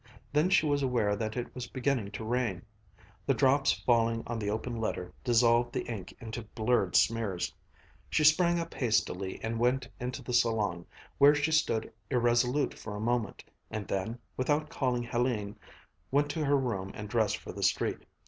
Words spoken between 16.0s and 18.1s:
went to her room and dressed for the street.